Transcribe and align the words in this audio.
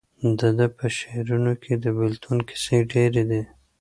د 0.39 0.41
ده 0.57 0.67
په 0.77 0.85
شعرونو 0.97 1.53
کې 1.63 1.73
د 1.83 1.85
بېلتون 1.97 2.37
کیسې 2.49 2.77
ډېرې 2.91 3.23
دي. 3.29 3.43